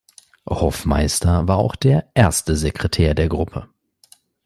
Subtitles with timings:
[0.49, 3.69] Hoffmeister war auch der erste Sekretär der Gruppe.